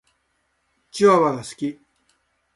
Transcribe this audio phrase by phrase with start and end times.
[0.89, 1.79] チワワが好き。